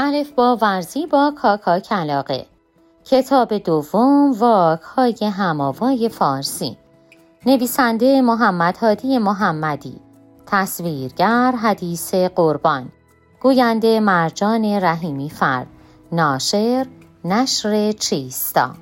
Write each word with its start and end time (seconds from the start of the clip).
الف 0.00 0.32
با 0.32 0.56
ورزی 0.62 1.06
با 1.06 1.32
کاکا 1.36 1.80
کلاقه 1.80 2.46
کتاب 3.04 3.58
دوم 3.58 4.32
واک 4.32 4.80
های 4.80 5.16
هماوای 5.22 6.08
فارسی. 6.08 6.78
نویسنده 7.46 8.20
محمد 8.20 8.76
هادی 8.76 9.18
محمدی. 9.18 10.00
تصویرگر 10.46 11.52
حدیث 11.52 12.14
قربان. 12.14 12.92
گوینده 13.40 14.00
مرجان 14.00 14.64
رحیمی 14.64 15.30
فرد 15.30 15.66
ناشر 16.12 16.86
نشر 17.24 17.92
چیستا. 17.92 18.74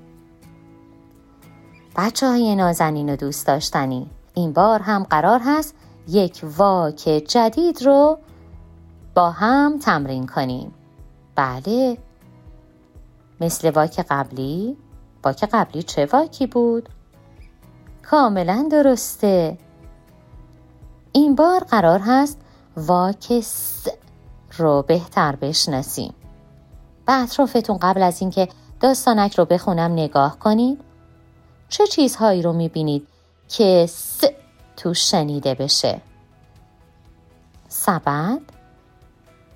بچه 1.96 2.26
های 2.26 2.56
نازنین 2.56 3.12
و 3.12 3.16
دوست 3.16 3.46
داشتنی. 3.46 4.10
این 4.34 4.52
بار 4.52 4.80
هم 4.82 5.02
قرار 5.02 5.40
هست 5.44 5.74
یک 6.08 6.40
واک 6.56 7.24
جدید 7.28 7.82
رو 7.82 8.18
با 9.14 9.30
هم 9.30 9.78
تمرین 9.78 10.26
کنیم. 10.26 10.72
بله. 11.36 11.98
مثل 13.40 13.70
واک 13.70 14.06
قبلی؟ 14.10 14.76
واک 15.24 15.44
قبلی 15.52 15.82
چه 15.82 16.06
واکی 16.06 16.46
بود؟ 16.46 16.88
کاملا 18.02 18.68
درسته. 18.70 19.58
این 21.12 21.34
بار 21.34 21.64
قرار 21.64 22.00
هست 22.04 22.40
واک 22.76 23.40
س 23.40 23.86
رو 24.56 24.82
بهتر 24.82 25.36
بشناسیم. 25.36 26.14
به 27.06 27.12
اطرافتون 27.12 27.78
قبل 27.78 28.02
از 28.02 28.20
اینکه 28.20 28.48
داستانک 28.80 29.34
رو 29.34 29.44
بخونم 29.44 29.92
نگاه 29.92 30.38
کنید. 30.38 30.80
چه 31.68 31.86
چیزهایی 31.86 32.42
رو 32.42 32.52
می‌بینید 32.52 33.08
که 33.48 33.86
س 33.88 34.24
تو 34.76 34.94
شنیده 34.94 35.54
بشه؟ 35.54 36.00
سبد 37.68 38.40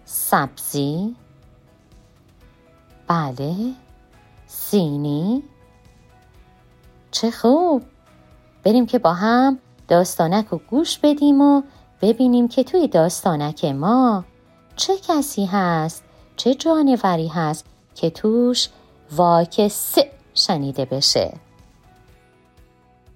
سبزی 0.05 1.17
بله. 3.11 3.75
سینی. 4.47 5.43
چه 7.11 7.31
خوب. 7.31 7.83
بریم 8.65 8.87
که 8.87 8.99
با 8.99 9.13
هم 9.13 9.59
داستانک 9.89 10.47
رو 10.47 10.59
گوش 10.59 10.99
بدیم 10.99 11.41
و 11.41 11.63
ببینیم 12.03 12.49
که 12.49 12.65
توی 12.65 12.89
داستانک 12.89 13.65
ما 13.65 14.25
چه 14.77 14.93
کسی 15.09 15.45
هست 15.45 16.05
چه 16.37 16.55
جانوری 16.55 17.29
هست 17.29 17.67
که 17.95 18.11
توش 18.11 18.69
واک 19.13 19.69
س 19.69 19.99
شنیده 20.35 20.85
بشه. 20.85 21.33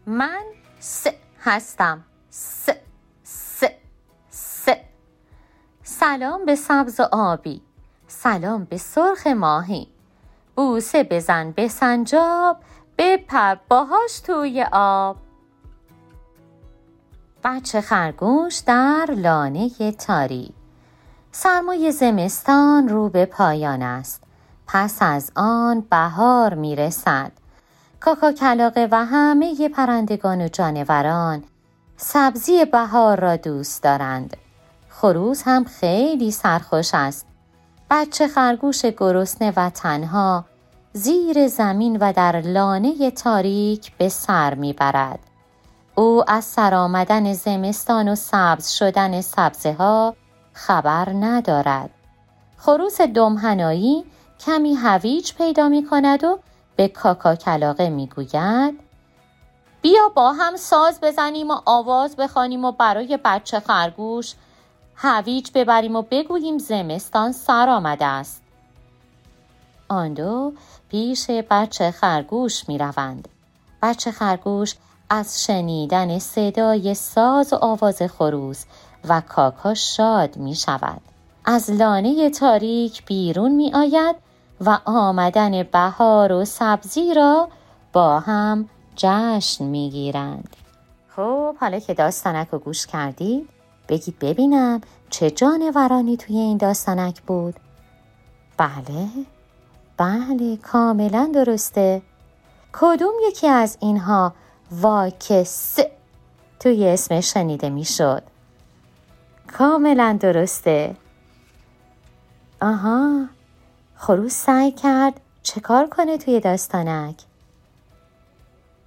من 0.07 0.45
س 0.81 1.07
هستم. 1.41 2.05
س 2.31 2.71
س 3.23 3.65
س. 4.31 4.69
سلام 5.83 6.45
به 6.45 6.57
سبز 6.57 7.01
آبی. 7.13 7.63
سلام 8.25 8.65
به 8.65 8.77
سرخ 8.79 9.27
ماهی. 9.27 9.89
بوسه 10.57 11.03
بزن 11.03 11.51
به 11.51 11.69
سنجاب 11.69 12.57
بپر 12.99 13.57
باهاش 13.69 14.21
توی 14.21 14.67
آب. 14.73 15.17
بچه 17.45 17.81
خرگوش 17.81 18.59
در 18.59 19.07
لانه 19.17 19.93
تاری. 19.93 20.55
سرمای 21.33 21.93
زمستان 21.93 22.89
رو 22.89 23.09
به 23.09 23.27
پایان 23.27 23.83
است. 23.83 24.23
پس 24.67 24.99
از 25.01 25.33
آن 25.37 25.81
بهار 25.81 26.55
می 26.55 26.77
رسد 26.77 27.33
کاکا 28.01 28.33
کلاقه 28.33 28.89
و 28.91 29.05
همه 29.05 29.69
پرندگان 29.69 30.41
و 30.41 30.49
جانوران 30.49 31.45
سبزی 31.97 32.65
بهار 32.65 33.21
را 33.21 33.37
دوست 33.37 33.83
دارند. 33.83 34.37
خروس 34.89 35.43
هم 35.47 35.65
خیلی 35.65 36.31
سرخوش 36.31 36.91
است. 36.95 37.34
بچه 37.91 38.29
خرگوش 38.29 38.85
گرسنه 38.85 39.53
و 39.57 39.71
تنها 39.71 40.45
زیر 40.93 41.49
زمین 41.49 41.97
و 42.01 42.13
در 42.13 42.41
لانه 42.41 43.11
تاریک 43.11 43.93
به 43.97 44.09
سر 44.09 44.55
می‌برد. 44.55 45.19
او 45.95 46.31
از 46.31 46.45
سر 46.45 46.75
آمدن 46.75 47.33
زمستان 47.33 48.09
و 48.09 48.15
سبز 48.15 48.71
شدن 48.71 49.21
سبزه 49.21 49.73
ها 49.73 50.15
خبر 50.53 51.09
ندارد. 51.09 51.91
خروس 52.57 53.01
دمهنایی 53.01 54.05
کمی 54.41 54.75
هویج 54.75 55.35
پیدا 55.35 55.69
می 55.69 55.87
کند 55.87 56.25
و 56.25 56.39
به 56.77 56.89
کاکا 56.89 57.35
کلاقه 57.35 57.89
می 57.89 58.07
گوید 58.07 58.81
بیا 59.83 60.09
با 60.15 60.33
هم 60.33 60.57
ساز 60.57 61.01
بزنیم 61.01 61.51
و 61.51 61.61
آواز 61.65 62.17
بخوانیم 62.17 62.65
و 62.65 62.73
برای 62.73 63.19
بچه 63.25 63.61
خرگوش 63.61 64.35
هویج 64.97 65.51
ببریم 65.55 65.97
و 65.97 66.03
بگوییم 66.11 66.59
زمستان 66.59 67.33
سر 67.33 67.69
آمده 67.69 68.05
است. 68.05 68.43
آن 69.89 70.15
دو 70.15 70.53
پیش 70.89 71.31
بچه 71.31 71.91
خرگوش 71.91 72.69
می 72.69 72.79
روند. 72.79 73.29
بچه 73.83 74.11
خرگوش 74.11 74.75
از 75.11 75.45
شنیدن 75.45 76.19
صدای 76.19 76.95
ساز 76.95 77.53
و 77.53 77.57
آواز 77.57 78.03
خروس 78.03 78.65
و 79.09 79.21
کاکا 79.21 79.75
شاد 79.75 80.37
می 80.37 80.55
شود. 80.55 81.01
از 81.45 81.71
لانه 81.71 82.31
تاریک 82.31 83.05
بیرون 83.07 83.53
می 83.53 83.75
آید 83.75 84.17
و 84.61 84.79
آمدن 84.85 85.63
بهار 85.63 86.33
و 86.33 86.45
سبزی 86.45 87.15
را 87.15 87.49
با 87.93 88.21
هم 88.21 88.69
جشن 88.97 89.65
می 89.65 89.91
گیرند. 89.91 90.57
خب 91.17 91.57
حالا 91.57 91.79
که 91.79 91.95
داستانک 91.95 92.49
رو 92.49 92.59
گوش 92.59 92.87
کردید 92.87 93.49
بگید 93.89 94.19
ببینم 94.19 94.81
چه 95.11 95.31
جانورانی 95.31 96.17
توی 96.17 96.37
این 96.37 96.57
داستانک 96.57 97.23
بود؟ 97.23 97.55
بله 98.57 99.09
بله 99.97 100.57
کاملا 100.57 101.31
درسته. 101.35 102.03
کدوم 102.73 103.13
یکی 103.29 103.49
از 103.49 103.77
اینها 103.81 104.35
واکس 104.71 105.79
توی 106.61 106.89
اسم 106.89 107.21
شنیده 107.21 107.71
می‌شد؟ 107.71 108.23
کاملا 109.59 110.19
درسته. 110.21 110.97
آها 112.63 113.27
خروس 113.97 114.33
سعی 114.33 114.73
کرد 114.73 115.21
چه 115.43 115.61
کار 115.61 115.87
کنه 115.87 116.19
توی 116.19 116.41
داستانک؟ 116.41 117.17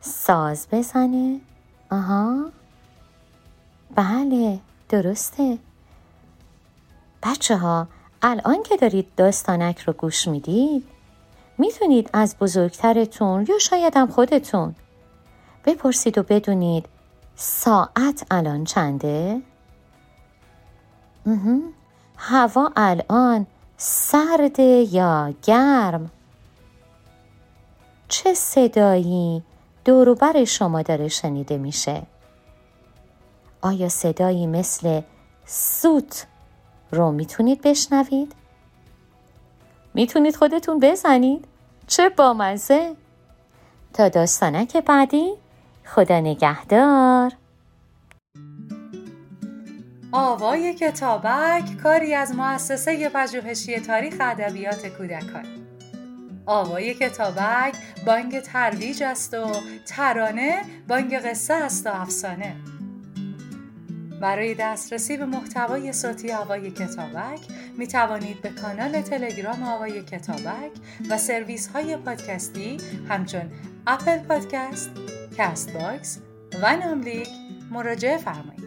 ساز 0.01 0.67
بزنه؟ 0.71 1.39
آها. 1.91 2.45
بله. 3.95 4.59
درسته 4.89 5.57
بچه 7.23 7.57
ها 7.57 7.87
الان 8.21 8.63
که 8.63 8.77
دارید 8.77 9.07
داستانک 9.17 9.79
رو 9.79 9.93
گوش 9.93 10.27
می‌دید 10.27 10.83
می‌تونید 11.57 12.09
از 12.13 12.35
بزرگترتون 12.37 13.45
یا 13.49 13.59
شاید 13.59 13.97
هم 13.97 14.07
خودتون 14.07 14.75
بپرسید 15.65 16.17
و 16.17 16.23
بدونید 16.23 16.85
ساعت 17.35 18.27
الان 18.31 18.63
چنده؟ 18.63 19.41
هوا 22.17 22.71
الان 22.75 23.47
سرد 23.77 24.59
یا 24.91 25.33
گرم؟ 25.43 26.11
چه 28.07 28.33
صدایی 28.33 29.43
دوروبر 29.85 30.43
شما 30.43 30.81
داره 30.81 31.07
شنیده 31.07 31.57
میشه؟ 31.57 32.03
آیا 33.61 33.89
صدایی 33.89 34.47
مثل 34.47 35.01
سوت 35.45 36.25
رو 36.91 37.11
می‌تونید 37.11 37.61
بشنوید؟ 37.61 38.35
می‌تونید 39.93 40.35
خودتون 40.35 40.79
بزنید؟ 40.79 41.45
چه 41.87 42.09
بامزه؟ 42.09 42.95
تا 43.93 44.09
داستانک 44.09 44.77
بعدی 44.77 45.33
خدا 45.85 46.19
نگهدار 46.19 47.31
آوای 50.11 50.73
کتابک 50.73 51.77
کاری 51.83 52.13
از 52.13 52.35
مؤسسه 52.35 53.09
پژوهشی 53.09 53.79
تاریخ 53.79 54.15
ادبیات 54.19 54.87
کودکان 54.87 55.45
آوای 56.45 56.93
کتابک 56.93 57.75
بانگ 58.05 58.39
ترویج 58.39 59.03
است 59.03 59.33
و 59.33 59.51
ترانه 59.87 60.61
بانگ 60.87 61.15
قصه 61.15 61.53
است 61.53 61.87
و 61.87 61.89
افسانه 61.93 62.55
برای 64.21 64.55
دسترسی 64.55 65.17
به 65.17 65.25
محتوای 65.25 65.93
صوتی 65.93 66.31
آوای 66.31 66.71
کتابک 66.71 67.39
می 67.77 67.87
توانید 67.87 68.41
به 68.41 68.49
کانال 68.49 69.01
تلگرام 69.01 69.63
آوای 69.63 70.03
کتابک 70.03 70.71
و 71.09 71.17
سرویس 71.17 71.67
های 71.67 71.97
پادکستی 71.97 72.77
همچون 73.09 73.51
Apple 73.87 74.17
Podcast، 74.17 74.91
Castbox 75.37 76.19
و 76.61 76.77
ناملیک 76.77 77.29
مراجعه 77.71 78.17
فرمایید. 78.17 78.66